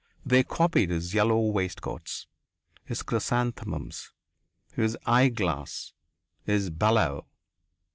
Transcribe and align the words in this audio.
They 0.25 0.41
copied 0.43 0.89
his 0.89 1.13
yellow 1.13 1.37
waistcoats, 1.39 2.25
his 2.83 3.03
chrysanthemums, 3.03 4.11
his 4.73 4.97
eye 5.05 5.27
glass, 5.29 5.93
his 6.43 6.71
bellow. 6.71 7.27